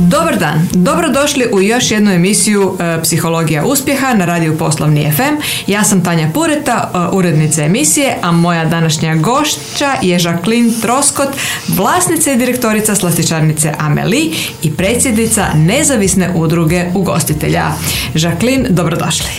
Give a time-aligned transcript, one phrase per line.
[0.00, 5.42] Dobar dan, dobrodošli u još jednu emisiju e, Psihologija uspjeha na radiju Poslovni FM.
[5.66, 11.28] Ja sam Tanja Pureta, e, urednica emisije, a moja današnja gošća je Jacqueline Troskot,
[11.68, 17.66] vlasnica i direktorica slastičarnice Ameli i predsjednica nezavisne udruge ugostitelja.
[18.14, 19.30] Jacqueline, dobrodošli.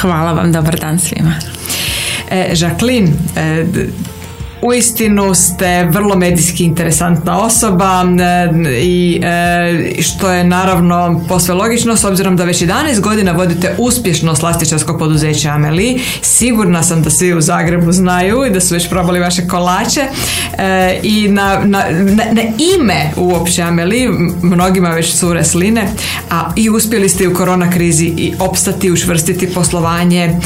[0.00, 1.34] Hvala vam, dobar dan svima.
[2.30, 3.08] E, Jacqueline,
[4.62, 12.04] uistinu ste vrlo medijski interesantna osoba e, i e, što je naravno posve logično s
[12.04, 16.00] obzirom da već 11 godina vodite uspješno slastičarsko poduzeće Ameli.
[16.22, 20.00] Sigurna sam da svi u Zagrebu znaju i da su već probali vaše kolače
[20.58, 21.84] e, i na, na,
[22.32, 22.42] na,
[22.76, 24.08] ime uopće Ameli
[24.42, 25.88] mnogima već su sline,
[26.30, 30.40] a i uspjeli ste u korona krizi i opstati, učvrstiti poslovanje.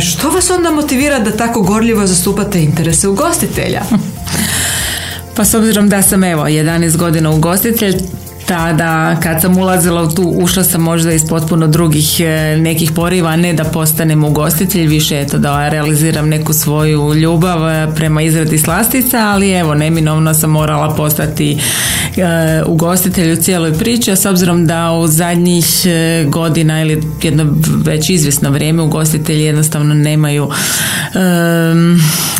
[0.00, 3.82] Što vas onda motivira da tako gorljivo zastupate interese u ugostitelja?
[5.36, 7.96] Pa s obzirom da sam evo 11 godina ugostitelj,
[8.46, 13.36] tada kad sam ulazila u tu ušla sam možda iz potpuno drugih e, nekih poriva
[13.36, 19.18] ne da postanem ugostitelj više eto da realiziram neku svoju ljubav e, prema izradi slastica
[19.18, 21.58] ali evo neminovno sam morala postati
[22.16, 25.66] e, ugostitelj u cijeloj priči a s obzirom da u zadnjih
[26.26, 27.46] godina ili jedno
[27.84, 30.50] već izvjesno vrijeme ugostitelji jednostavno nemaju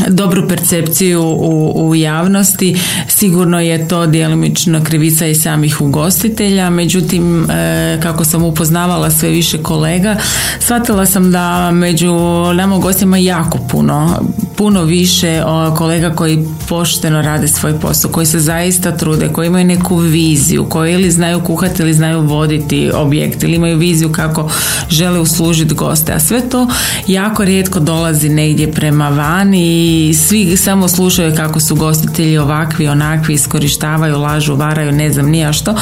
[0.09, 2.77] dobru percepciju u, u javnosti
[3.09, 9.29] sigurno je to djelomično krivica i samih ugostitelja ugostitelja, međutim e, kako sam upoznavala sve
[9.29, 10.17] više kolega,
[10.59, 12.15] shvatila sam da među
[12.55, 14.21] nama gostima jako puno,
[14.57, 15.43] puno više
[15.77, 20.93] kolega koji pošteno rade svoj posao, koji se zaista trude, koji imaju neku viziju, koji
[20.93, 24.51] ili znaju kuhati ili znaju voditi objekt ili imaju viziju kako
[24.89, 26.69] žele uslužiti goste, a sve to
[27.07, 33.35] jako rijetko dolazi negdje prema van i svi samo slušaju kako su gostitelji ovakvi, onakvi,
[33.35, 35.75] iskorištavaju, lažu, varaju, ne znam nija što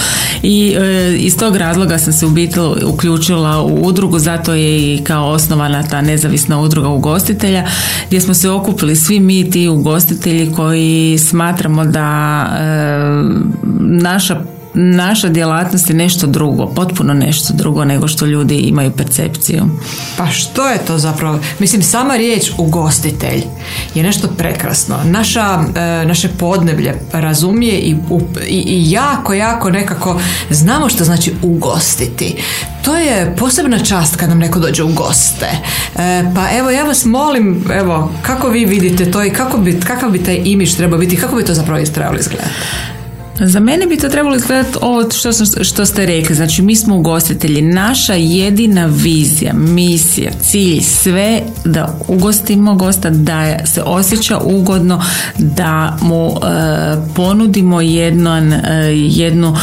[0.43, 5.05] i e, iz tog razloga sam se u biti uključila u udrugu, zato je i
[5.05, 7.67] kao osnovana ta nezavisna udruga ugostitelja
[8.07, 12.63] gdje smo se okupili svi mi ti ugostitelji koji smatramo da e,
[13.81, 19.65] naša naša djelatnost je nešto drugo, potpuno nešto drugo nego što ljudi imaju percepciju.
[20.17, 21.39] Pa što je to zapravo?
[21.59, 23.43] Mislim, sama riječ ugostitelj
[23.95, 24.97] je nešto prekrasno.
[25.05, 27.97] Naša, e, naše podneblje razumije i,
[28.49, 32.37] i, i jako, jako nekako znamo što znači ugostiti.
[32.85, 35.47] To je posebna čast kad nam neko dođe u goste.
[35.97, 40.11] E, pa evo, ja vas molim, evo, kako vi vidite to i kako bi, kakav
[40.11, 42.51] bi taj imiš trebao biti, kako bi to zapravo trebalo izgledati?
[43.41, 46.37] Za mene bi to trebalo izgledati ovo što, što ste rekli.
[46.37, 47.63] Znači, mi smo ugostitelji.
[47.63, 55.03] Naša jedina vizija, misija, cilj, sve da ugostimo gosta, da se osjeća ugodno,
[55.39, 56.35] da mu e,
[57.15, 58.51] ponudimo jedno, e,
[58.95, 59.57] jednu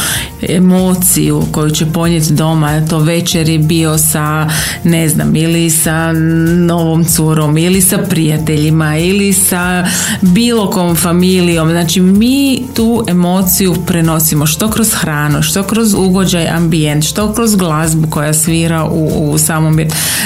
[0.48, 2.86] emociju koju će ponijeti doma.
[2.86, 4.48] To večer je bio sa,
[4.84, 6.12] ne znam, ili sa
[6.56, 9.86] novom curom, ili sa prijateljima, ili sa
[10.20, 11.68] bilo kom familijom.
[11.68, 18.08] Znači, mi tu emociju prenosimo što kroz hranu, što kroz ugođaj ambijent, što kroz glazbu
[18.10, 19.80] koja svira u, u samom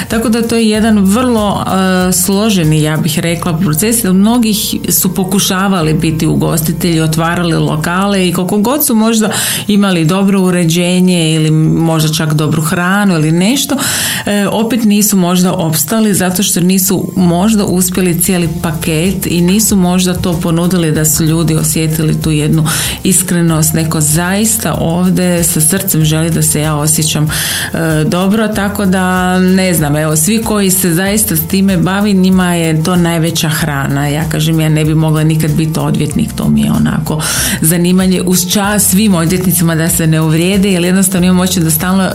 [0.07, 4.03] Tako da to je jedan vrlo uh, složeni, ja bih rekla, proces.
[4.03, 9.29] Mnogih su pokušavali biti ugostitelji, otvarali lokale i koliko god su možda
[9.67, 16.13] imali dobro uređenje ili možda čak dobru hranu ili nešto, uh, opet nisu možda opstali
[16.13, 21.55] zato što nisu možda uspjeli cijeli paket i nisu možda to ponudili da su ljudi
[21.55, 22.65] osjetili tu jednu
[23.03, 28.85] iskrenu iskrenost, neko zaista ovdje sa srcem želi da se ja osjećam e, dobro, tako
[28.85, 33.49] da ne znam, evo svi koji se zaista s time bavi, njima je to najveća
[33.49, 34.07] hrana.
[34.07, 37.21] Ja kažem, ja ne bi mogla nikad biti odvjetnik, to mi je onako
[37.61, 42.09] zanimanje uz čas svim odvjetnicima da se ne uvrijede, jer jednostavno imam oči da stalno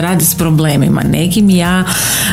[0.00, 1.02] radi s problemima.
[1.02, 1.84] Nekim ja,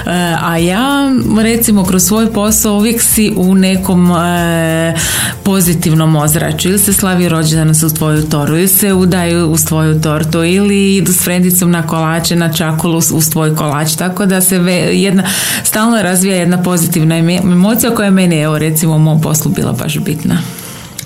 [0.06, 4.96] e, a ja recimo kroz svoj posao uvijek si u nekom e,
[5.44, 7.74] pozitivnom ozračju ili se slavi rođendan u
[8.16, 8.58] tvoju toru.
[8.58, 13.30] Ili se udaju u svoju tortu ili idu s frendicom na kolače, na čakulu uz
[13.30, 14.56] tvoj kolač, tako da se
[14.92, 15.24] jedna,
[15.64, 20.00] stalno razvija jedna pozitivna emocija koja je meni, evo recimo u mom poslu bila baš
[20.00, 20.38] bitna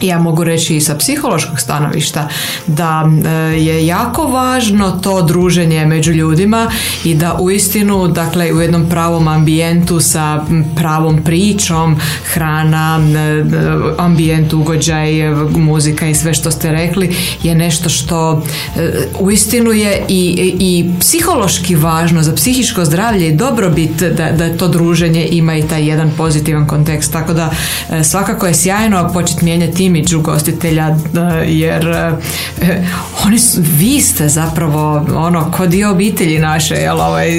[0.01, 2.27] ja mogu reći i sa psihološkog stanovišta
[2.67, 3.29] da e,
[3.59, 6.71] je jako važno to druženje među ljudima
[7.03, 11.99] i da uistinu dakle u jednom pravom ambijentu sa pravom pričom
[12.33, 13.43] hrana, e,
[13.97, 15.11] ambijent, ugođaj,
[15.57, 18.43] muzika i sve što ste rekli je nešto što
[18.75, 24.67] e, uistinu je i, i psihološki važno za psihičko zdravlje i dobrobit da, da to
[24.67, 27.13] druženje ima i taj jedan pozitivan kontekst.
[27.13, 27.51] Tako da
[28.03, 30.95] svakako je sjajno početi mijenjati imidž ugostitelja
[31.45, 31.87] jer
[33.25, 37.29] oni su, vi ste zapravo ono ko dio obitelji naše jel, ovaj,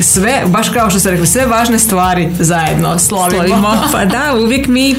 [0.00, 3.74] sve, baš kao što ste rekli sve važne stvari zajedno slavimo.
[3.92, 4.94] pa da, uvijek mi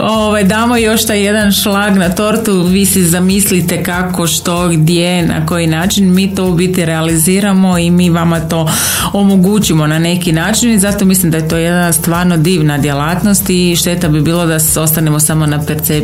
[0.00, 5.46] ovaj, damo još taj jedan šlag na tortu, vi si zamislite kako, što, gdje, na
[5.46, 8.70] koji način, mi to u biti realiziramo i mi vama to
[9.12, 13.76] omogućimo na neki način i zato mislim da je to jedna stvarno divna djelatnost i
[13.76, 15.99] šteta bi bilo da ostanemo samo na percepciji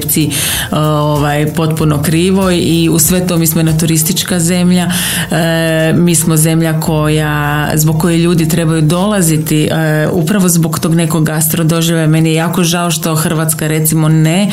[0.70, 4.90] ovaj, potpuno krivo i u sve to mi smo jedna turistička zemlja,
[5.30, 11.24] e, mi smo zemlja koja, zbog koje ljudi trebaju dolaziti e, upravo zbog tog nekog
[11.24, 12.06] gastrodožive.
[12.06, 14.50] Meni je jako žao što Hrvatska recimo ne e,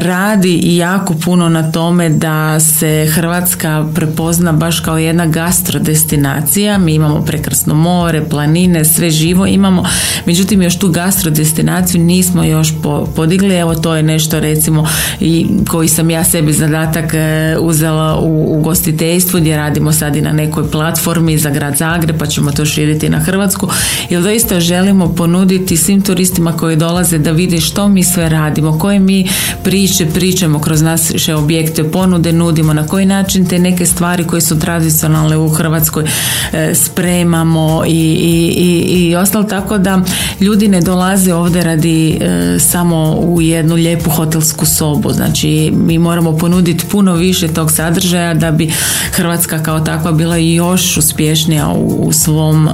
[0.00, 6.78] radi jako puno na tome da se Hrvatska prepozna baš kao jedna gastrodestinacija.
[6.78, 9.84] Mi imamo prekrasno more, planine, sve živo imamo.
[10.26, 12.72] Međutim, još tu gastrodestinaciju nismo još
[13.16, 13.54] podigli.
[13.54, 14.55] Evo to je nešto recimo
[15.20, 20.32] i koji sam ja sebi zadatak e, uzela u ugostiteljstvu gdje radimo sad i na
[20.32, 23.68] nekoj platformi za grad Zagreb pa ćemo to širiti na Hrvatsku.
[24.10, 28.98] Jer doista želimo ponuditi svim turistima koji dolaze da vide što mi sve radimo, koje
[28.98, 29.28] mi
[29.64, 34.58] priče pričamo kroz naše objekte, ponude nudimo, na koji način te neke stvari koje su
[34.58, 36.04] tradicionalne u Hrvatskoj
[36.52, 40.02] e, spremamo i, i, i, i ostalo tako da
[40.40, 45.12] ljudi ne dolaze ovdje radi e, samo u jednu lijepu hotelsku sobu.
[45.12, 48.72] Znači mi moramo ponuditi puno više tog sadržaja da bi
[49.12, 52.72] Hrvatska kao takva bila još uspješnija u, u svom e,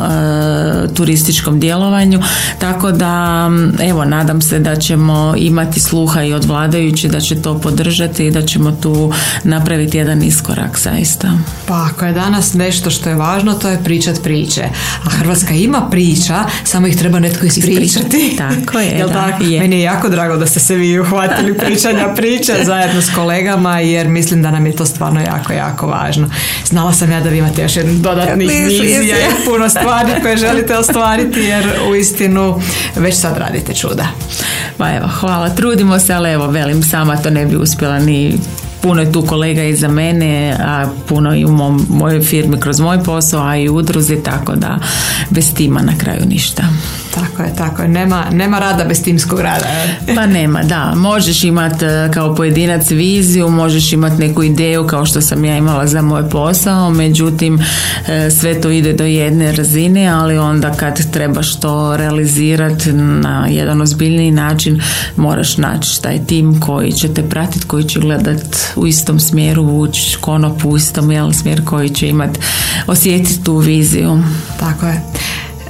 [0.95, 2.21] turističkom djelovanju.
[2.59, 7.59] Tako da evo nadam se da ćemo imati sluha i od vladajući da će to
[7.59, 9.13] podržati i da ćemo tu
[9.45, 11.33] napraviti jedan iskorak zaista.
[11.67, 14.63] Pa ako je danas nešto što je važno to je pričat priče.
[15.05, 18.37] A Hrvatska ima priča, samo ih treba netko ispričati.
[18.39, 18.91] Tako je.
[18.99, 19.45] Jel tako?
[19.45, 19.61] Je.
[19.61, 24.09] Meni je jako drago da ste se vi uhvatili pričanja priča zajedno s kolegama jer
[24.09, 26.31] mislim da nam je to stvarno jako, jako važno.
[26.65, 30.79] Znala sam ja da vi imate još jedan dodatnih vizija i puno stvari koje želite
[30.79, 32.61] ostvariti jer u istinu
[32.97, 34.07] već sad radite čuda.
[34.77, 35.51] Pa evo, hvala.
[35.51, 38.39] Trudimo se, ali evo, velim, sama to ne bi uspjela ni
[38.83, 43.03] puno je tu kolega iza mene, a puno i u mom, mojoj firmi kroz moj
[43.05, 44.79] posao, a i u udruzi, tako da
[45.31, 46.63] bez tima na kraju ništa.
[47.15, 47.89] Tako je, tako je.
[47.89, 49.67] Nema, nema rada bez timskog rada.
[50.17, 50.93] pa nema, da.
[50.97, 55.87] Možeš imati e, kao pojedinac viziju, možeš imati neku ideju kao što sam ja imala
[55.87, 57.59] za moj posao, međutim
[58.09, 63.81] e, sve to ide do jedne razine, ali onda kad trebaš to realizirati na jedan
[63.81, 64.81] ozbiljniji način,
[65.17, 70.17] moraš naći taj tim koji će te pratiti, koji će gledat u istom smjeru, vući
[70.21, 72.41] konop u istom jel, smjer koji će imati,
[72.87, 74.23] osjetiti tu viziju.
[74.61, 75.01] Tako je.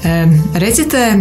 [0.04, 1.19] E, recite,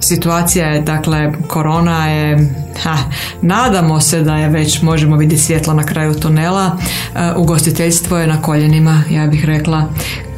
[0.00, 2.98] situacija je, dakle, korona je, ha,
[3.42, 6.78] nadamo se da je već, možemo vidjeti svjetlo na kraju tunela,
[7.14, 9.88] e, ugostiteljstvo je na koljenima, ja bih rekla,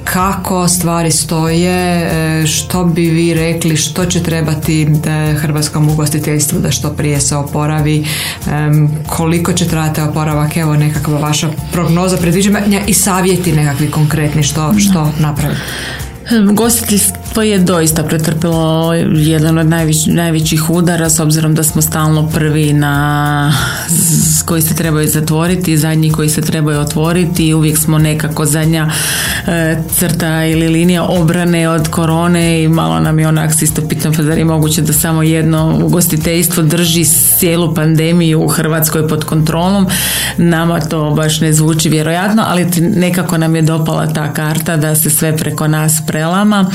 [0.05, 4.89] kako stvari stoje, e, što bi vi rekli, što će trebati
[5.39, 8.07] hrvatskom ugostiteljstvu da što prije se oporavi,
[9.07, 15.13] koliko će trajati oporavak, evo nekakva vaša prognoza, predviđanja i savjeti nekakvi konkretni što, što
[15.19, 15.61] napraviti.
[16.53, 19.67] Gostiteljstvo je doista pretrpilo jedan od
[20.07, 23.53] najvećih udara s obzirom da smo stalno prvi na
[24.45, 28.91] koji se trebaju zatvoriti, zadnji koji se trebaju otvoriti i uvijek smo nekako zadnja
[29.47, 34.23] e, crta ili linija obrane od korone i malo nam je onak isto pitam pa
[34.23, 37.05] zar je moguće da samo jedno ugostiteljstvo drži
[37.39, 39.87] cijelu pandemiju u Hrvatskoj pod kontrolom.
[40.37, 45.11] Nama to baš ne zvuči vjerojatno, ali nekako nam je dopala ta karta da se
[45.11, 46.71] sve preko nas prelama.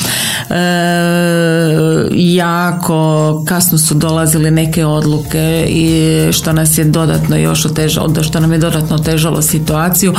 [0.49, 8.39] E, jako kasno su dolazile neke odluke i što nas je dodatno još otežalo, što
[8.39, 10.13] nam je dodatno otežalo situaciju.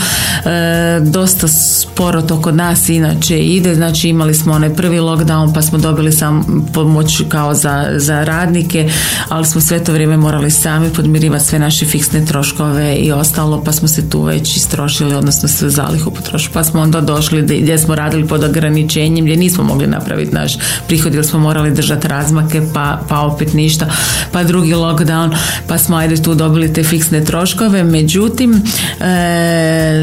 [0.45, 5.63] E, dosta sporo to kod nas inače ide, znači imali smo onaj prvi lockdown pa
[5.63, 8.91] smo dobili sam pomoć kao za, za radnike,
[9.29, 13.73] ali smo sve to vrijeme morali sami podmirivati sve naše fiksne troškove i ostalo, pa
[13.73, 17.95] smo se tu već istrošili, odnosno sve zalihu potrošili, pa smo onda došli gdje smo
[17.95, 23.01] radili pod ograničenjem gdje nismo mogli napraviti naš prihod jer smo morali držati razmake pa,
[23.09, 23.87] pa opet ništa
[24.33, 25.37] pa drugi lockdown
[25.67, 27.85] pa smo ajde tu dobili te fiksne troškove.
[27.85, 28.63] Međutim
[29.01, 29.07] e,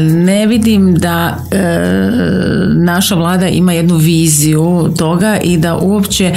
[0.02, 1.58] ne vidim da e,
[2.74, 6.34] naša vlada ima jednu viziju toga i da uopće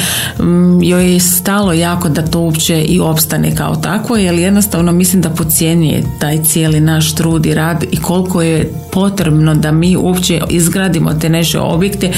[0.81, 5.29] joj je stalo jako da to uopće i opstane kao tako jer jednostavno mislim da
[5.29, 11.13] pocijenjuje taj cijeli naš trud i rad i koliko je potrebno da mi uopće izgradimo
[11.13, 12.11] te naše objekte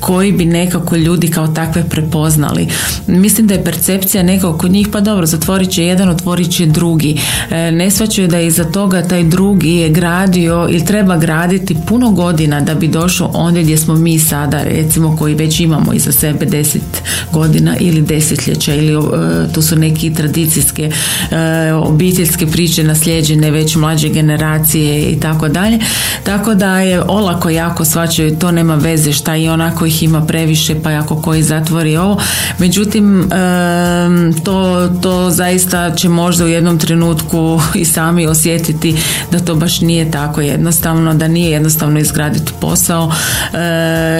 [0.00, 2.68] koji bi nekako ljudi ljudi kao takve prepoznali.
[3.06, 7.20] Mislim da je percepcija nekog kod njih, pa dobro, zatvorit će jedan, otvorit će drugi.
[7.50, 12.10] E, ne svaćaju da je iza toga taj drugi je gradio ili treba graditi puno
[12.10, 16.46] godina da bi došao ondje gdje smo mi sada, recimo koji već imamo iza sebe
[16.46, 17.02] deset
[17.32, 19.04] godina ili desetljeća ili uh,
[19.54, 20.90] tu su neki tradicijske
[21.82, 25.78] obiteljske priče naslijeđene već mlađe generacije i tako dalje.
[26.24, 30.74] Tako da je olako jako svačaju, to nema veze šta i onako ih ima previše
[30.82, 32.20] pa ako koji zatvori ovo.
[32.58, 33.30] Međutim,
[34.44, 38.96] to, to zaista će možda u jednom trenutku i sami osjetiti
[39.30, 43.12] da to baš nije tako jednostavno, da nije jednostavno izgraditi posao,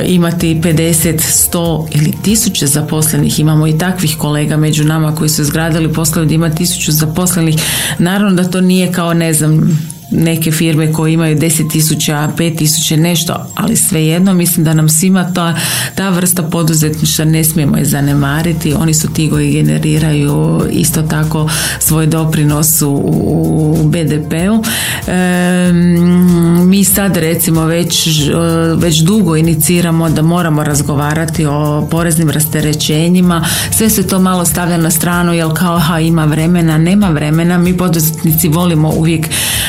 [0.06, 1.20] imati 50,
[1.52, 3.40] 100 ili tisuće zaposlenih.
[3.40, 7.56] Imamo i takvih kolega među nama koji su izgradili poslove da ima tisuću zaposlenih.
[7.98, 9.78] Naravno da to nije kao ne znam
[10.10, 15.56] neke firme koje imaju 10.000, 5.000 nešto, ali svejedno mislim da nam svima ta,
[15.94, 18.74] ta vrsta poduzetništva ne smijemo je zanemariti.
[18.74, 24.62] Oni su ti koji generiraju isto tako svoj doprinos u, u BDP-u.
[26.66, 28.08] mi sad recimo već,
[28.76, 33.44] već dugo iniciramo da moramo razgovarati o poreznim rasterećenjima.
[33.70, 37.58] Sve se to malo stavlja na stranu jer kao ha ima vremena, nema vremena.
[37.58, 39.26] Mi poduzetnici volimo uvijek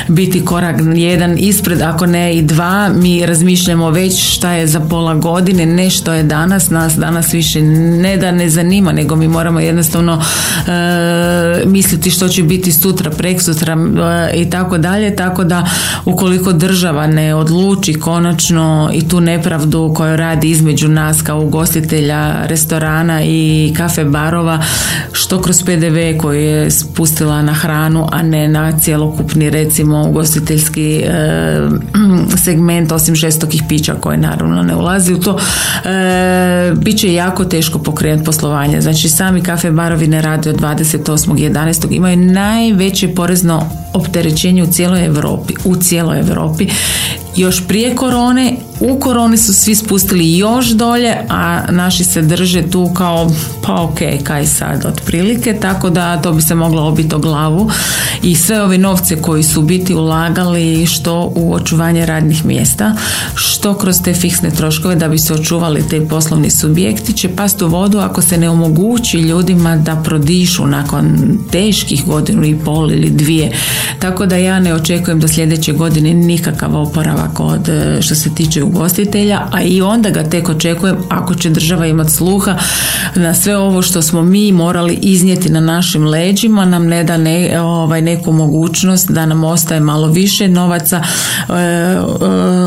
[0.08, 4.80] biti biti korak jedan ispred, ako ne i dva, mi razmišljamo već šta je za
[4.80, 9.28] pola godine, ne što je danas, nas danas više ne da ne zanima, nego mi
[9.28, 10.22] moramo jednostavno
[10.68, 13.78] e, misliti što će biti sutra, preksutra
[14.32, 15.66] e, i tako dalje, tako da
[16.06, 23.24] ukoliko država ne odluči konačno i tu nepravdu koju radi između nas kao ugostitelja restorana
[23.24, 24.60] i kafe barova,
[25.12, 31.70] što kroz PDV koji je spustila na hranu, a ne na cjelokupni recimo ugostiteljski e,
[32.46, 35.40] segment osim žestokih pića koje naravno ne ulazi u to
[35.86, 41.88] e, bit će jako teško pokrenuti poslovanje znači sami kafe barovi ne rade od 28.11.
[41.90, 46.68] imaju najveće porezno opterećenje u cijeloj Europi u cijeloj Europi
[47.36, 48.56] još prije korone.
[48.80, 53.32] U koroni su svi spustili još dolje, a naši se drže tu kao
[53.64, 57.70] pa ok, kaj sad otprilike, tako da to bi se moglo obiti o glavu.
[58.24, 62.96] I sve ove novce koji su biti ulagali što u očuvanje radnih mjesta,
[63.36, 67.68] što kroz te fiksne troškove da bi se očuvali te poslovni subjekti će pasti u
[67.68, 73.52] vodu ako se ne omogući ljudima da prodišu nakon teških godinu i pol ili dvije.
[74.00, 77.70] Tako da ja ne očekujem do sljedeće godine nikakav oporavak od
[78.02, 82.58] što se tiče ugostitelja, a i onda ga tek očekujem ako će država imati sluha
[83.16, 87.62] na sve ovo što smo mi morali iznijeti na našim leđima, nam ne da ne,
[87.62, 91.04] ovaj, neku mogućnost da nam ostaje malo više novaca,
[91.50, 92.02] e, e,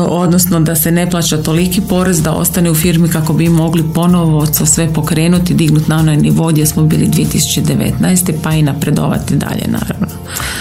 [0.09, 4.45] odnosno da se ne plaća toliki porez da ostane u firmi kako bi mogli ponovo
[4.45, 8.33] sve pokrenuti, dignuti na onaj nivo gdje smo bili 2019.
[8.43, 10.07] pa i napredovati dalje naravno.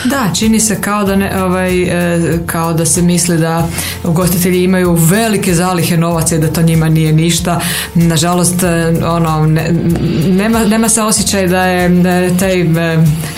[0.04, 3.68] Da, čini se kao da, ne, ovaj, e, kao da se misli da
[4.04, 7.60] ugostitelji imaju velike zalihe novaca i da to njima nije ništa.
[7.94, 9.46] Nažalost, e, ono,
[10.28, 12.66] nema, nema se osjećaj da je taj e,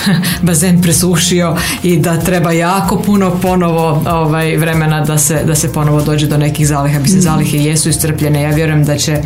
[0.43, 6.03] bazen presušio i da treba jako puno ponovo ovaj, vremena da se, da se ponovo
[6.03, 6.99] dođe do nekih zaliha.
[6.99, 7.23] Mislim, mm.
[7.23, 8.43] zalihe jesu iscrpljene.
[8.43, 9.23] Ja vjerujem da će,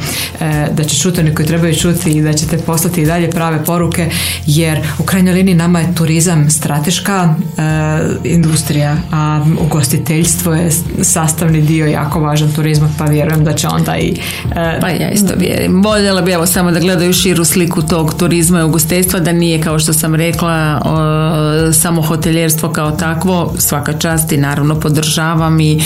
[0.72, 4.10] da će čuti oni koji trebaju čuti i da ćete poslati i dalje prave poruke
[4.46, 7.34] jer u krajnjoj liniji nama je turizam strateška
[8.24, 10.70] industrija, a ugostiteljstvo je
[11.10, 14.16] sastavni dio jako važan turizma, pa vjerujem da će onda i...
[14.56, 15.82] E, pa ja isto vjerujem.
[15.82, 19.78] Voljela bi evo samo da gledaju širu sliku tog turizma i ugostiteljstva, da nije kao
[19.78, 20.80] što sam rekla
[21.72, 25.80] samo hoteljerstvo kao takvo, svaka čast i naravno podržavam i e,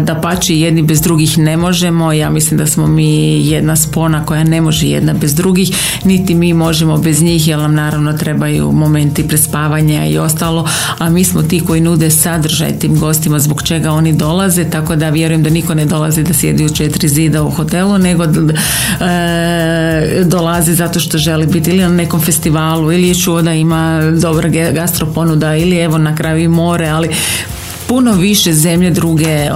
[0.00, 2.12] da pači jedni bez drugih ne možemo.
[2.12, 5.70] Ja mislim da smo mi jedna spona koja ne može jedna bez drugih,
[6.04, 10.68] niti mi možemo bez njih, jer nam naravno trebaju momenti prespavanja i ostalo,
[10.98, 15.10] a mi smo ti koji nude sadržaj tim gostima zbog čega oni dolaze, tako da
[15.10, 18.28] vjerujem da niko ne dolazi da sjedi u četiri zida u hotelu, nego e,
[20.24, 24.48] dolazi zato što želi biti ili na nekom festivalu ili je čuo da ima dobra
[24.48, 27.08] gastroponuda ili evo na kraju i more, ali
[27.86, 29.50] puno više zemlje druge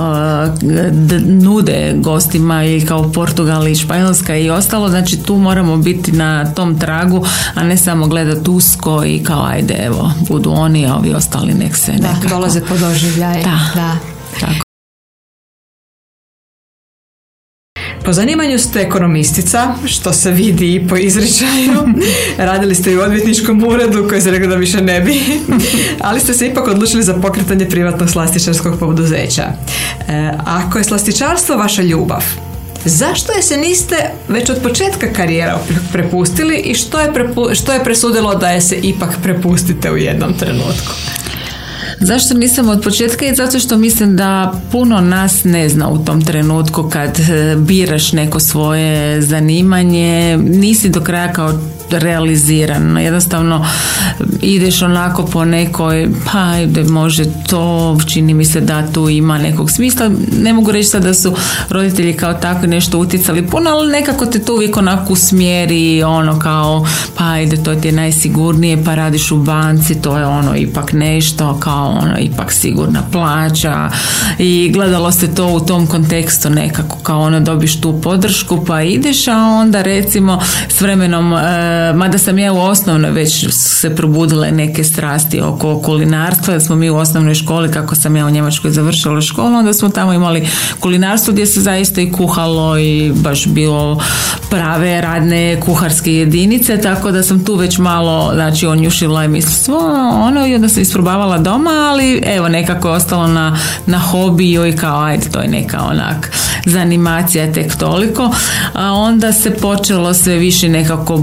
[1.26, 6.78] nude gostima i kao Portugal i Španjolska i ostalo, znači tu moramo biti na tom
[6.78, 11.54] tragu, a ne samo gledati usko i kao ajde evo, budu oni, a ovi ostali
[11.54, 12.22] nek se nekako.
[12.22, 13.42] Da, dolaze po doživljaj.
[13.42, 14.19] Da, da.
[14.40, 14.70] Tako.
[18.04, 21.72] Po zanimanju ste ekonomistica, što se vidi i po izričaju.
[22.48, 25.20] Radili ste i u odvjetničkom uredu koji se rekao da više ne bi.
[26.06, 29.42] Ali ste se ipak odlučili za pokretanje privatnog slastičarskog poduzeća.
[30.08, 32.24] E, ako je slastičarstvo vaša ljubav,
[32.84, 33.96] Zašto je se niste
[34.28, 35.58] već od početka karijera
[35.92, 37.12] prepustili i što je,
[37.54, 40.92] što je presudilo da je se ipak prepustite u jednom trenutku?
[42.00, 43.26] Zašto nisam od početka?
[43.26, 48.12] I zato što mislim da puno nas ne zna u tom trenutku kad e, biraš
[48.12, 51.52] neko svoje zanimanje, nisi do kraja kao
[51.98, 52.98] realiziran.
[52.98, 53.66] Jednostavno
[54.42, 56.54] ideš onako po nekoj, pa
[56.88, 60.10] može to, čini mi se da tu ima nekog smisla.
[60.42, 61.34] Ne mogu reći sad da su
[61.68, 66.86] roditelji kao takvi nešto utjecali puno, ali nekako te to uvijek onako usmjeri, ono kao,
[67.16, 71.56] pa ajde, to ti je najsigurnije, pa radiš u banci, to je ono ipak nešto,
[71.60, 73.90] kao ono, ipak sigurna plaća
[74.38, 79.28] i gledalo se to u tom kontekstu nekako, kao ono dobiš tu podršku, pa ideš,
[79.28, 84.84] a onda recimo s vremenom e, mada sam ja u osnovnoj već se probudile neke
[84.84, 89.20] strasti oko kulinarstva, da smo mi u osnovnoj školi, kako sam ja u Njemačkoj završila
[89.20, 90.48] školu, onda smo tamo imali
[90.80, 94.00] kulinarstvo gdje se zaista i kuhalo i baš bilo
[94.50, 100.46] prave radne kuharske jedinice, tako da sam tu već malo znači onjušila i mislila ono
[100.46, 105.02] i onda sam isprobavala doma, ali evo nekako je ostalo na, na hobiju i kao
[105.02, 106.30] ajde to je neka onak
[106.66, 108.30] zanimacija tek toliko,
[108.72, 111.16] a onda se počelo sve više nekako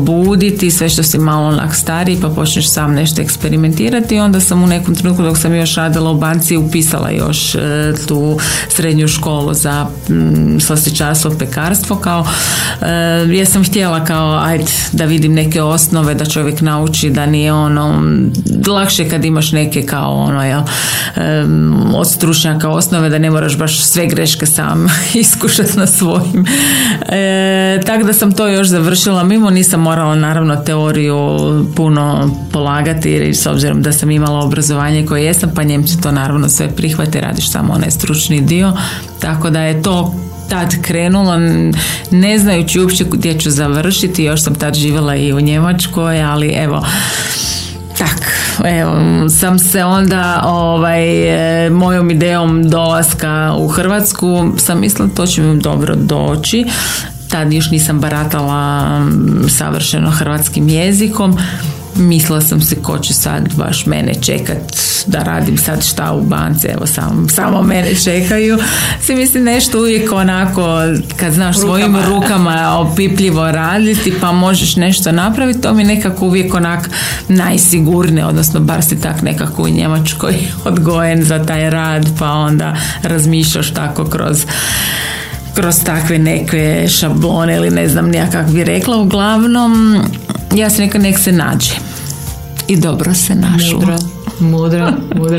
[0.47, 4.67] buditi, sve što si malo onak stariji pa počneš sam nešto eksperimentirati onda sam u
[4.67, 7.59] nekom trenutku dok sam još radila u banci upisala još e,
[8.07, 8.39] tu
[8.69, 12.27] srednju školu za mm, slastičarstvo, pekarstvo kao
[12.81, 17.53] e, ja sam htjela kao ajde da vidim neke osnove da čovjek nauči da nije
[17.53, 18.03] ono
[18.67, 20.61] lakše kad imaš neke kao ono jel,
[21.95, 26.45] od stručnjaka osnove da ne moraš baš sve greške sam iskušati na svojim.
[27.09, 31.17] E, tako da sam to još završila mimo, nisam morala naravno teoriju
[31.75, 36.49] puno polagati jer s obzirom da sam imala obrazovanje koje jesam, pa Njemci to naravno
[36.49, 38.73] sve prihvate, radiš samo onaj stručni dio,
[39.19, 40.15] tako da je to
[40.49, 41.37] tad krenulo,
[42.11, 46.85] ne znajući uopće gdje ću završiti, još sam tad živjela i u Njemačkoj, ali evo,
[47.97, 48.31] tak,
[48.65, 48.95] evo,
[49.29, 51.05] sam se onda ovaj,
[51.69, 56.65] mojom idejom dolaska u Hrvatsku sam mislila to će mi dobro doći.
[57.29, 59.01] Tad još nisam baratala
[59.49, 61.37] savršeno hrvatskim jezikom
[61.97, 64.57] mislila sam se ko će sad baš mene čekat
[65.07, 68.57] da radim sad šta u banci, evo samo, samo mene čekaju.
[69.01, 70.67] Si mislim nešto uvijek onako
[71.15, 76.89] kad znaš svojim rukama opipljivo raditi pa možeš nešto napraviti, to mi nekako uvijek onak
[77.27, 80.35] najsigurnije, odnosno bar si tak nekako u Njemačkoj
[80.65, 84.45] odgojen za taj rad pa onda razmišljaš tako kroz
[85.61, 88.97] kroz takve neke šablone ili ne znam nija bi rekla.
[88.97, 90.03] Uglavnom,
[90.55, 91.71] ja sam neka nek se nađe.
[92.67, 93.79] I dobro se našlo.
[93.79, 93.97] Mudro,
[94.39, 95.37] mudro, mudro.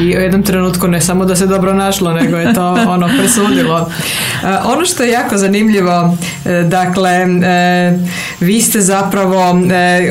[0.00, 3.90] I u jednom trenutku ne samo da se dobro našlo, nego je to ono presudilo.
[4.44, 7.98] E, ono što je jako zanimljivo, e, dakle, e,
[8.40, 9.60] vi ste zapravo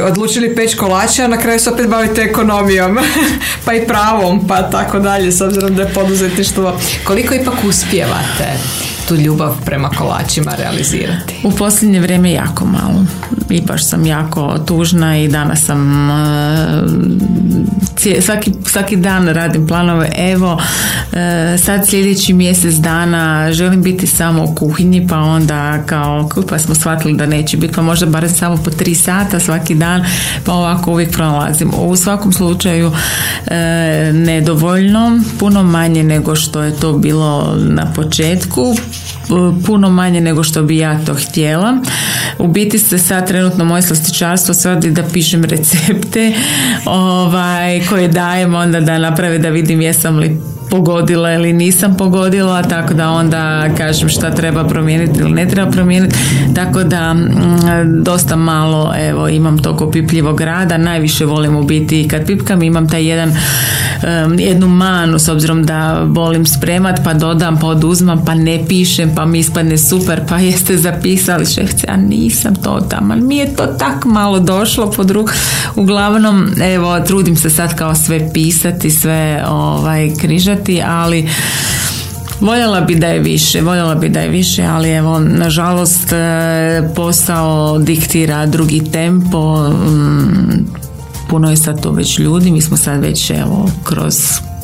[0.08, 2.98] odlučili peć kolača, a na kraju se opet bavite ekonomijom,
[3.66, 6.80] pa i pravom, pa tako dalje, s obzirom da je poduzetništvo.
[7.04, 8.46] Koliko ipak uspijevate?
[9.08, 11.36] Tu ljubav prema kolačima realizirati?
[11.44, 13.06] U posljednje vrijeme jako malo.
[13.50, 16.16] I baš sam jako tužna i danas sam uh,
[18.22, 20.10] svaki, svaki dan radim planove.
[20.18, 20.60] Evo, uh,
[21.64, 27.18] sad sljedeći mjesec dana želim biti samo u kuhinji, pa onda kao pa smo shvatili
[27.18, 30.06] da neće biti, pa možda barem samo po tri sata svaki dan,
[30.46, 31.72] pa ovako uvijek pronalazim.
[31.78, 32.96] U svakom slučaju uh,
[34.14, 38.76] nedovoljno, puno manje nego što je to bilo na početku
[39.66, 41.78] puno manje nego što bi ja to htjela.
[42.40, 46.34] U biti se sad trenutno moje slastičarstvo svodi da pišem recepte
[46.86, 52.94] ovaj, koje dajem onda da naprave da vidim jesam li pogodila ili nisam pogodila, tako
[52.94, 56.16] da onda kažem šta treba promijeniti ili ne treba promijeniti.
[56.56, 62.26] Tako da mm, dosta malo evo imam tog opipljivog rada, najviše volim u biti kad
[62.26, 63.32] pipkam imam taj jedan
[64.38, 69.26] jednu manu s obzirom da volim spremat pa dodam pa oduzmam pa ne pišem pa
[69.26, 73.66] mi ispadne super pa jeste zapisali šefce a nisam to tamo ali mi je to
[73.66, 75.32] tak malo došlo pod ruk
[75.76, 81.30] uglavnom evo trudim se sad kao sve pisati sve ovaj križati ali
[82.42, 87.80] Voljela bi da je više, voljela bi da je više, ali evo, nažalost, e, posao
[87.80, 90.68] diktira drugi tempo, mm,
[91.30, 94.16] puno je sad to već ljudi, mi smo sad već evo kroz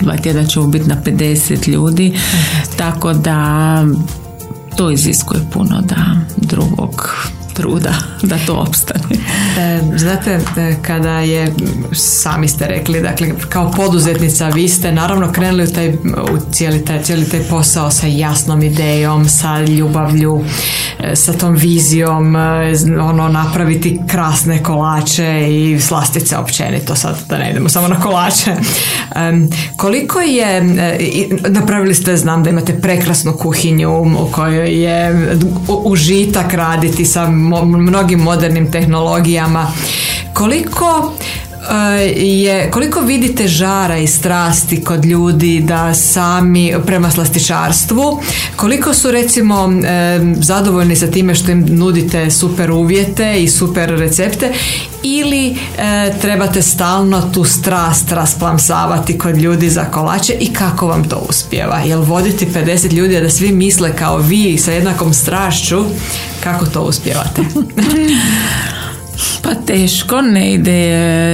[0.01, 2.13] dva tjedna ćemo biti na 50 ljudi,
[2.77, 3.83] tako da
[4.77, 6.05] to iziskuje puno da
[6.37, 7.15] drugog
[7.61, 7.93] truda
[8.23, 9.15] da to opstane.
[9.59, 11.53] E, znate, e, kada je,
[11.93, 15.89] sami ste rekli, dakle, kao poduzetnica vi ste naravno krenuli u, taj,
[16.33, 20.43] u cijeli, taj, cijeli taj posao sa jasnom idejom, sa ljubavlju,
[20.99, 22.35] e, sa tom vizijom,
[23.01, 28.51] ono, napraviti krasne kolače i slastice općenito, sad da ne idemo samo na kolače.
[29.77, 30.61] koliko je,
[31.49, 35.35] napravili ste, znam da imate prekrasnu kuhinju u kojoj je
[35.67, 37.29] užitak raditi sa
[37.65, 39.71] mnogim modernim tehnologijama.
[40.33, 41.13] Koliko
[42.15, 48.21] je, koliko vidite žara i strasti kod ljudi da sami prema slastičarstvu,
[48.55, 49.69] koliko su recimo
[50.41, 54.53] zadovoljni sa time što im nudite super uvjete i super recepte
[55.03, 61.25] ili e, trebate stalno tu strast rasplamsavati kod ljudi za kolače i kako vam to
[61.29, 61.79] uspjeva?
[61.79, 65.83] Jel voditi 50 ljudi da svi misle kao vi sa jednakom strašću,
[66.43, 67.41] kako to uspjevate?
[69.41, 70.89] Pa teško, ne ide,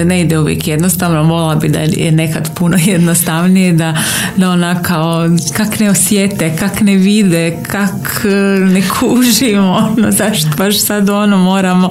[0.05, 3.97] ne ide uvijek jednostavno, volila bi da je nekad puno jednostavnije da,
[4.37, 10.49] da ona kao kak ne osjete, kak ne vide, kak e, ne kužimo, ono, zašto
[10.57, 11.89] baš sad ono moramo,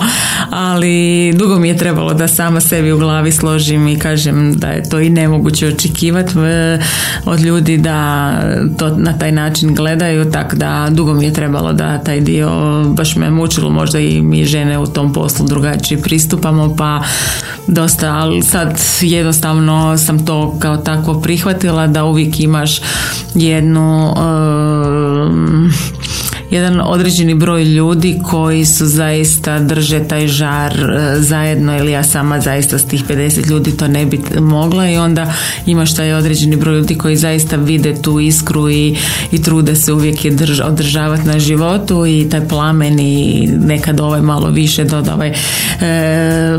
[0.51, 4.89] ali dugo mi je trebalo da sama sebi u glavi složim i kažem da je
[4.89, 6.79] to i nemoguće očekivati e,
[7.25, 8.33] od ljudi da
[8.79, 12.51] to na taj način gledaju, tako da dugo mi je trebalo da taj dio
[12.85, 17.03] baš me mučilo, možda i mi žene u tom poslu drugačije pristupamo pa
[17.67, 22.81] dosta, ali sad jednostavno sam to kao takvo prihvatila da uvijek imaš
[23.35, 24.15] jednu
[26.51, 32.41] jedan određeni broj ljudi koji su zaista drže taj žar e, zajedno ili ja sama
[32.41, 35.33] zaista s tih 50 ljudi to ne bi mogla i onda
[35.67, 38.97] imaš taj određeni broj ljudi koji zaista vide tu iskru i,
[39.33, 44.51] i trude se uvijek je održavati na životu i taj plamen i nekad ovaj malo
[44.51, 45.35] više doda ovaj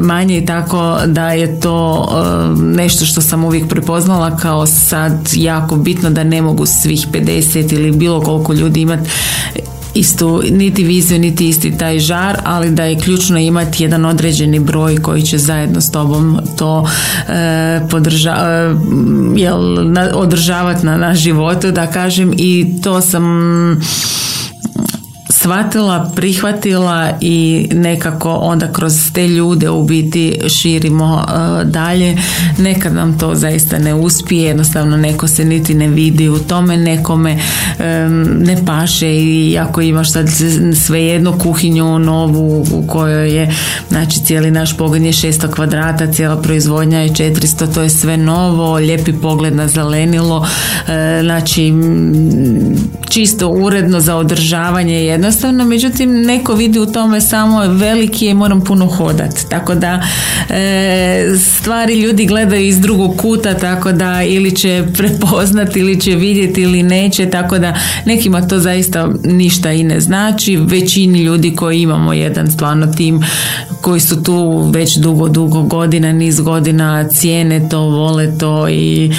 [0.01, 5.75] manje i tako da je to e, nešto što sam uvijek prepoznala kao sad jako
[5.75, 9.09] bitno da ne mogu svih 50 ili bilo koliko ljudi imati
[9.93, 14.97] istu niti viziju niti isti taj žar ali da je ključno imati jedan određeni broj
[14.97, 16.87] koji će zajedno s tobom to
[17.29, 18.75] e, podrža, e,
[19.35, 19.59] jel,
[20.13, 23.23] održavati na, na životu da kažem i to sam
[25.41, 32.17] shvatila, prihvatila i nekako onda kroz te ljude u biti širimo uh, dalje.
[32.57, 37.33] Nekad nam to zaista ne uspije, jednostavno neko se niti ne vidi u tome, nekome
[37.33, 40.25] um, ne paše i ako imaš sad
[40.85, 43.55] svejednu kuhinju novu u kojoj je
[43.89, 48.73] znači cijeli naš pogon je 600 kvadrata, cijela proizvodnja je 400, to je sve novo,
[48.73, 50.47] lijepi pogled na zelenilo, uh,
[51.21, 51.73] znači
[53.09, 58.61] čisto uredno za održavanje jednostavno jednostavno, međutim neko vidi u tome samo veliki je moram
[58.61, 59.49] puno hodati.
[59.49, 60.01] Tako da
[60.49, 66.61] e, stvari ljudi gledaju iz drugog kuta, tako da ili će prepoznati ili će vidjeti
[66.61, 70.55] ili neće, tako da nekima to zaista ništa i ne znači.
[70.55, 73.21] Većini ljudi koji imamo jedan stvarno tim
[73.81, 79.11] koji su tu već dugo, dugo godina, niz godina cijene to, vole to i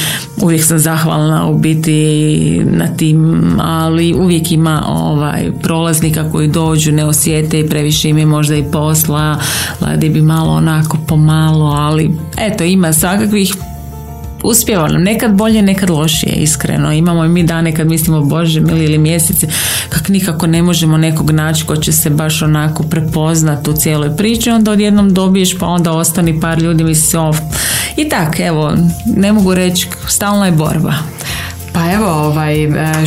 [0.43, 5.51] uvijek sam zahvalna u biti na tim, ali uvijek ima ovaj
[5.99, 9.41] prolaznika koji dođu, ne osjete i previše im je možda i posla,
[9.81, 13.55] ladi bi malo onako pomalo, ali eto ima svakakvih
[14.43, 16.93] uspjeva nam nekad bolje, nekad lošije, iskreno.
[16.93, 19.47] Imamo i mi dane kad mislimo bože mili ili mjeseci,
[19.89, 24.51] kak nikako ne možemo nekog naći ko će se baš onako prepoznat u cijeloj priči,
[24.51, 27.37] onda odjednom dobiješ pa onda ostani par ljudi misli oh.
[27.97, 28.73] i tak, evo,
[29.17, 30.95] ne mogu reći, stalna je borba.
[31.73, 33.07] Pa evo, ovaj, e,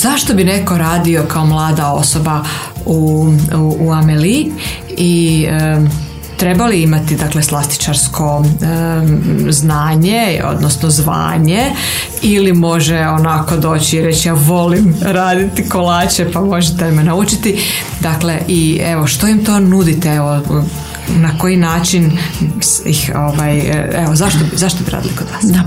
[0.00, 2.44] zašto bi neko radio kao mlada osoba
[2.86, 4.52] u, u, u Ameli
[4.96, 5.80] i e,
[6.36, 8.44] trebali imati dakle slastičarsko
[9.50, 11.72] znanje odnosno zvanje?
[12.22, 17.62] Ili može onako doći i reći ja volim raditi kolače pa možete me naučiti?
[18.00, 20.08] Dakle i evo što im to nudite?
[20.08, 20.40] Evo
[21.08, 22.18] na koji način
[22.84, 23.58] ih ovaj
[23.94, 25.44] evo zašto, zašto bi radili kod vas?
[25.44, 25.64] Da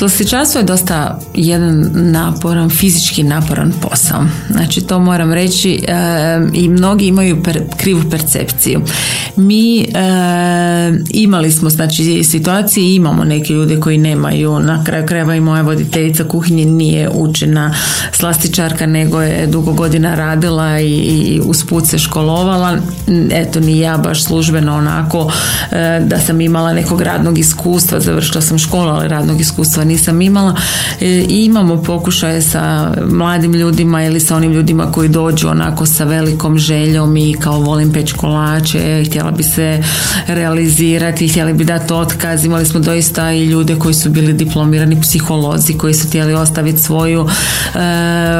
[0.00, 4.24] Slastičarstvo je dosta jedan naporan, fizički naporan posao.
[4.50, 5.82] Znači to moram reći
[6.52, 7.42] i mnogi imaju
[7.76, 8.80] krivu percepciju.
[9.36, 9.86] Mi
[11.10, 16.24] imali smo znači situacije imamo neke ljude koji nemaju, na kraju krajeva i moja voditeljica
[16.24, 17.74] kuhinje nije učena
[18.12, 22.78] slastičarka nego je dugo godina radila i, i usput se školovala.
[23.32, 25.32] Eto ni ja baš službeno onako
[26.00, 30.54] da sam imala nekog radnog iskustva, završila sam školu, ali radnog iskustva nisam imala.
[31.00, 36.58] E, imamo pokušaje sa mladim ljudima ili sa onim ljudima koji dođu onako sa velikom
[36.58, 39.82] željom i kao volim peć kolače, htjela bi se
[40.26, 42.44] realizirati, htjeli bi dati otkaz.
[42.44, 47.28] Imali smo doista i ljude koji su bili diplomirani psiholozi koji su htjeli ostaviti svoju
[47.28, 47.78] e,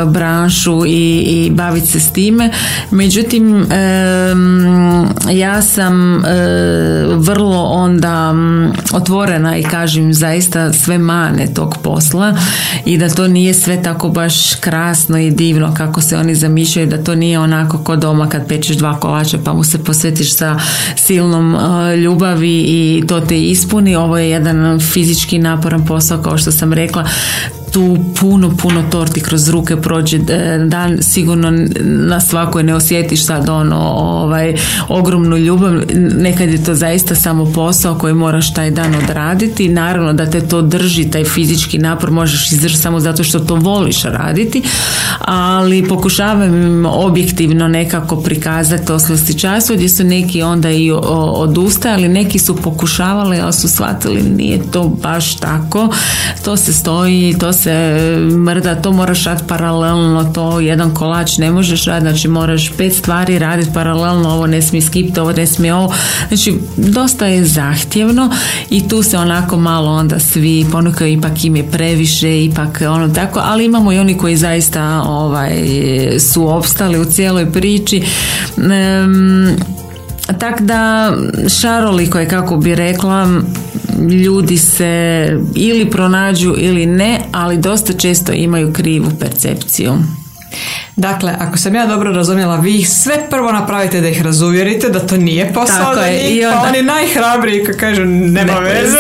[0.07, 2.51] branšu i, i baviti se s time.
[2.91, 3.67] Međutim,
[5.33, 6.29] ja sam e,
[7.17, 8.35] vrlo onda
[8.93, 12.37] otvorena i kažem zaista sve mane tog posla
[12.85, 17.05] i da to nije sve tako baš krasno i divno kako se oni zamišljaju, da
[17.05, 20.59] to nije onako ko doma kad pečeš dva kolača pa mu se posvetiš sa
[20.97, 23.97] silnom e, ljubavi i to te ispuni.
[23.97, 27.05] Ovo je jedan fizički naporan posao kao što sam rekla
[27.73, 33.49] tu puno, puno torti kroz ruke prođe e, dan, sigurno na svakoj ne osjetiš sad
[33.49, 34.55] ono ovaj,
[34.89, 35.73] ogromnu ljubav,
[36.17, 40.63] nekad je to zaista samo posao koji moraš taj dan odraditi, naravno da te to
[40.63, 44.63] drži, taj fizički napor možeš izdržati samo zato što to voliš raditi,
[45.19, 52.57] ali pokušavam objektivno nekako prikazati oslosti času gdje su neki onda i odustajali, neki su
[52.57, 55.89] pokušavali, ali su shvatili nije to baš tako,
[56.45, 57.60] to se stoji, to se
[58.45, 63.39] mrda, to moraš raditi paralelno, to jedan kolač ne možeš raditi, znači moraš pet stvari
[63.39, 65.95] raditi paralelno, ovo ne smije skipti, ovo ne smije ovo,
[66.29, 68.31] znači dosta je zahtjevno
[68.71, 73.41] i tu se onako malo onda svi ponukaju, ipak im je previše, ipak ono tako,
[73.45, 75.53] ali imamo i oni koji zaista ovaj,
[76.19, 78.03] su opstali u cijeloj priči.
[78.57, 79.57] Um,
[80.39, 81.13] tak da
[81.61, 83.29] šaroliko je kako bi rekla
[84.25, 89.93] ljudi se ili pronađu ili ne, ali dosta često imaju krivu percepciju.
[90.97, 95.07] Dakle, ako sam ja dobro razumjela, vi ih sve prvo napravite da ih razuvjerite da
[95.07, 96.21] to nije posao Tako je.
[96.31, 96.61] I pa onda...
[96.63, 98.99] pa oni najhrabriji kad kažu nema veze.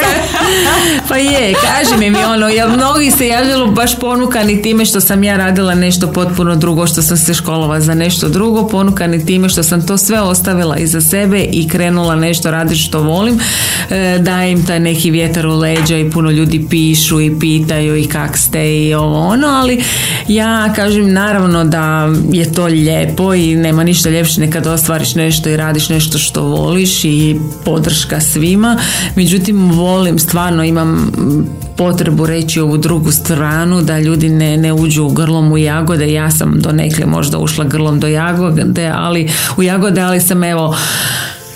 [1.08, 5.24] pa je, kaži mi mi ono, ja mnogi se javljalo baš ponukani time što sam
[5.24, 9.62] ja radila nešto potpuno drugo, što sam se školova za nešto drugo, ponukani time što
[9.62, 13.40] sam to sve ostavila iza sebe i krenula nešto raditi što volim,
[13.90, 18.38] e, dajem taj neki vjetar u leđa i puno ljudi pišu i pitaju i kak
[18.38, 19.84] ste i ovo ono, ali
[20.28, 25.56] ja kažem naravno da je to lijepo i nema ništa ljepše nekad ostvariš nešto i
[25.56, 28.78] radiš nešto što voliš i podrška svima.
[29.16, 31.12] Međutim, volim, stvarno imam
[31.76, 36.12] potrebu reći ovu drugu stranu da ljudi ne, ne uđu grlom u jagode.
[36.12, 40.76] Ja sam donekle možda ušla grlom do jagode, ali u jagode, ali sam evo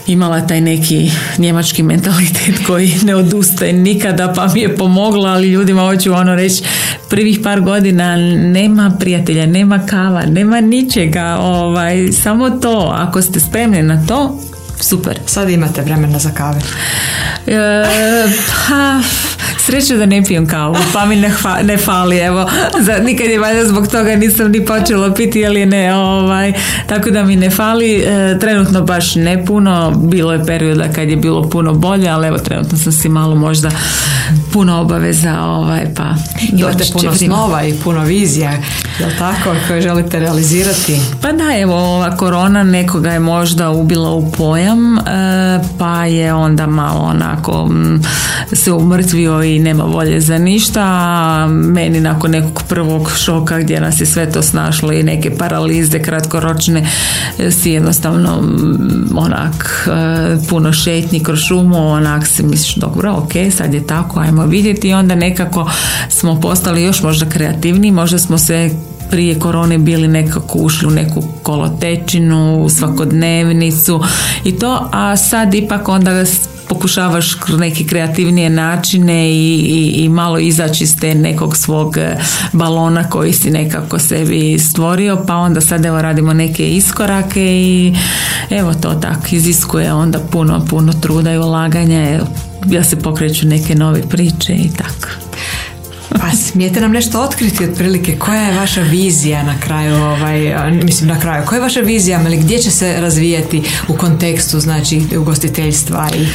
[0.07, 5.83] imala taj neki njemački mentalitet koji ne odustaje nikada pa mi je pomogla, ali ljudima
[5.83, 6.63] hoću ono reći
[7.11, 13.83] prvih par godina nema prijatelja, nema kava, nema ničega, ovaj, samo to, ako ste spremni
[13.83, 14.41] na to,
[14.81, 15.19] super.
[15.27, 16.61] Sad imate vremena za kave.
[17.47, 17.85] E,
[18.69, 19.01] pa,
[19.67, 21.33] Sreće da ne pijem kavu, pa mi ne,
[21.63, 22.51] ne fali, evo.
[22.81, 26.53] Za, nikad je valjda zbog toga nisam ni počela piti, ali ne, ovaj,
[26.87, 27.95] tako da mi ne fali.
[27.97, 32.39] E, trenutno baš ne puno, bilo je perioda kad je bilo puno bolje, ali evo
[32.39, 33.71] trenutno sam si malo možda
[34.53, 36.15] puno obaveza, ovaj, pa
[36.53, 38.53] Imate puno snova i puno vizija,
[39.01, 41.01] jel tako, koje želite realizirati?
[41.23, 45.03] Pa da, evo, ova korona nekoga je možda ubila u pojam, e,
[45.79, 47.71] pa je onda malo onako
[48.53, 54.07] se umrtvio i nema volje za ništa, meni nakon nekog prvog šoka gdje nas je
[54.07, 56.87] sve to snašlo i neke paralize kratkoročne
[57.51, 58.43] si jednostavno
[59.17, 64.47] onak e, puno šetnji kroz šumu, onak se misliš dobro, ok, sad je tako, ajmo
[64.47, 65.71] vidjeti i onda nekako
[66.09, 68.71] smo postali još možda kreativniji, možda smo se
[69.11, 74.01] prije korone bili nekako ušli u neku kolotečinu, svakodnevnicu
[74.45, 76.25] i to, a sad ipak onda
[76.69, 82.17] pokušavaš kroz neke kreativnije načine i, i, i malo izaći iz te nekog svog e,
[82.53, 87.95] balona koji si nekako sebi stvorio pa onda sad evo radimo neke iskorake i
[88.51, 92.21] evo to tako iziskuje onda puno puno truda i ulaganja
[92.67, 95.24] ja se pokreću neke nove priče i tako
[96.21, 98.19] pa smijete nam nešto otkriti otprilike?
[98.19, 102.37] Koja je vaša vizija na kraju ovaj, mislim na kraju, koja je vaša vizija ali
[102.37, 106.27] gdje će se razvijati u kontekstu znači ugostiteljstva i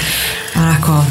[0.56, 1.06] onako?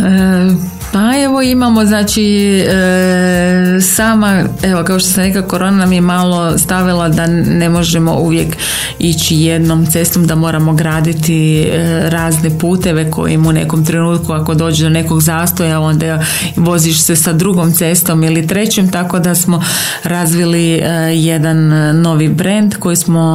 [0.00, 2.24] E, pa evo imamo znači
[2.68, 8.14] e, sama, evo kao što sam rekla korona nam je malo stavila da ne možemo
[8.18, 8.56] uvijek
[8.98, 14.84] ići jednom cestom, da moramo graditi e, razne puteve kojim u nekom trenutku ako dođe
[14.84, 16.24] do nekog zastoja onda
[16.56, 19.64] voziš se sa drugom cestom ili trećim, tako da smo
[20.04, 20.82] razvili e,
[21.14, 21.56] jedan
[22.00, 23.26] novi brand koji smo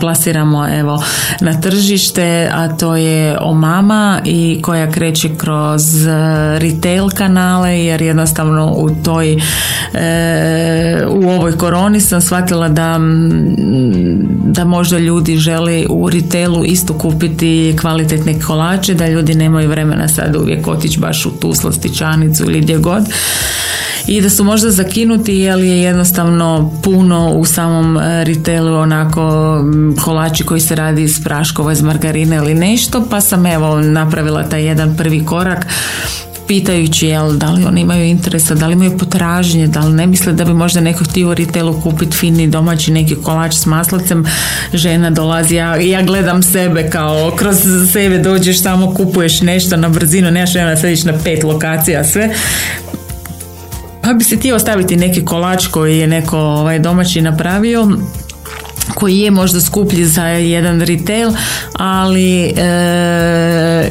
[0.00, 1.02] plasiramo evo
[1.40, 6.06] na tržište, a to je Omama i koja kreće kroz
[6.58, 9.36] retail kanale jer jednostavno u toj
[11.10, 13.00] u ovoj koroni sam shvatila da
[14.44, 20.36] da možda ljudi žele u retailu isto kupiti kvalitetne kolače, da ljudi nemaju vremena sad
[20.36, 23.02] uvijek otići baš u tu slastičanicu ili gdje god
[24.06, 29.56] i da su možda zakinuti jer je jednostavno puno u samom e, retailu onako
[30.04, 34.64] kolači koji se radi iz praškova, iz margarine ili nešto pa sam evo napravila taj
[34.64, 35.66] jedan prvi korak
[36.48, 40.32] pitajući jel, da li oni imaju interesa, da li imaju potražnje, da li ne misle
[40.32, 44.24] da bi možda neko htio u retailu kupiti fini domaći neki kolač s maslacem,
[44.72, 47.56] žena dolazi, ja, ja gledam sebe kao kroz
[47.92, 52.34] sebe dođeš samo kupuješ nešto na brzinu, nemaš vremena sediš na pet lokacija sve,
[54.06, 57.88] pa bi se ti ostaviti neki kolač koji je neko ovaj, domaći napravio
[58.94, 61.32] koji je možda skuplji za jedan retail,
[61.72, 62.62] ali e,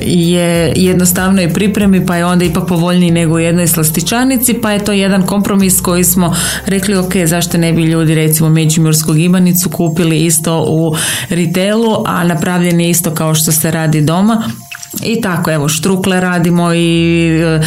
[0.01, 4.84] je jednostavno i pripremi pa je onda ipak povoljniji nego u jednoj slastičanici pa je
[4.84, 10.25] to jedan kompromis koji smo rekli ok, zašto ne bi ljudi recimo međimursku gibanicu kupili
[10.25, 10.95] isto u
[11.30, 14.43] retailu, a napravljen je isto kao što se radi doma
[15.03, 17.62] i tako, evo, štrukle radimo i e,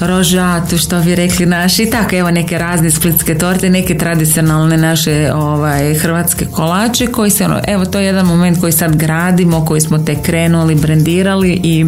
[0.00, 5.32] rožatu, što bi rekli naši, i tako, evo, neke razne splitske torte, neke tradicionalne naše
[5.34, 9.80] ovaj, hrvatske kolače koji se, ono, evo, to je jedan moment koji sad gradimo, koji
[9.80, 11.86] smo te krenuli, brendirali i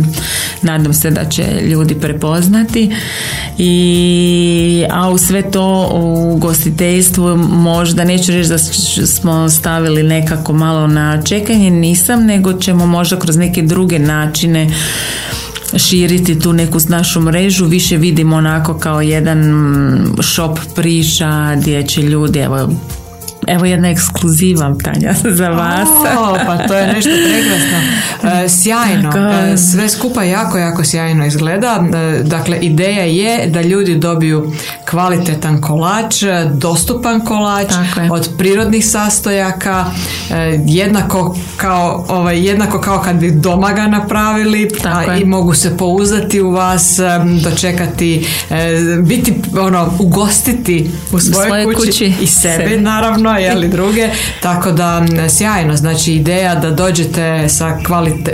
[0.62, 2.94] nadam se da će ljudi prepoznati.
[3.58, 8.58] I a u sve to u gostiteljstvu možda neću reći da
[9.06, 14.70] smo stavili nekako malo na čekanje, nisam, nego ćemo možda kroz neke druge načine
[15.76, 19.44] širiti tu neku našu mrežu, više vidimo onako kao jedan
[20.22, 22.70] shop priča gdje će ljudi, evo
[23.48, 25.88] Evo jedna ekskluziva, Tanja, za vas.
[26.18, 27.78] O, pa to je nešto prekrasno.
[28.22, 29.12] E, sjajno.
[29.52, 31.84] E, sve skupa jako, jako sjajno izgleda.
[31.94, 34.52] E, dakle, ideja je da ljudi dobiju
[34.90, 37.72] kvalitetan kolač, dostupan kolač
[38.10, 39.84] od prirodnih sastojaka,
[40.66, 44.70] jednako kao, ovaj, jednako kao kad bi doma ga napravili
[45.20, 46.98] i mogu se pouzdati u vas,
[47.44, 48.26] dočekati,
[49.02, 54.08] biti, ono, ugostiti u svojoj, kući, i sebe, naravno jeli druge,
[54.42, 57.78] tako da sjajno, znači ideja da dođete sa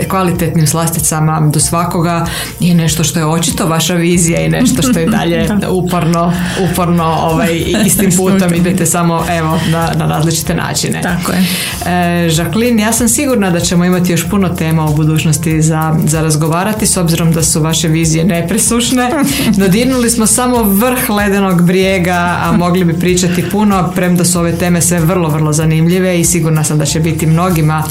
[0.09, 2.25] kvalitetnim slasticama do svakoga
[2.59, 5.47] je nešto što je očito vaša vizija i nešto što je dalje
[5.83, 6.33] uporno,
[6.71, 11.01] uporno ovaj, istim putom idete samo evo na, na različite načine.
[11.01, 11.37] Tako je.
[11.85, 16.21] E, Jacqueline, ja sam sigurna da ćemo imati još puno tema u budućnosti za, za
[16.21, 19.09] razgovarati s obzirom da su vaše vizije nepresušne.
[19.57, 24.81] Dodirnuli smo samo vrh ledenog brijega, a mogli bi pričati puno, premda su ove teme
[24.81, 27.83] sve vrlo, vrlo zanimljive i sigurna sam da će biti mnogima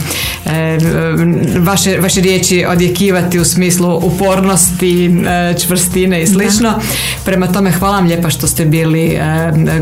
[0.46, 0.78] e,
[1.58, 6.72] vaše, vaše riječi odjekivati u smislu upornosti, e, čvrstine i slično.
[7.24, 9.20] Prema tome hvala vam lijepa što ste bili e,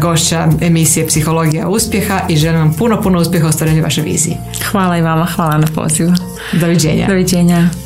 [0.01, 4.37] gošća emisije Psihologija uspjeha i želim vam puno, puno uspjeha u ostvarenju vaše vizije.
[4.71, 6.13] Hvala i vama, hvala na pozivu.
[6.53, 7.07] Doviđenja.
[7.07, 7.82] Doviđenja.